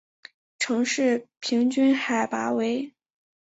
[0.57, 2.91] 城市平均海拔为。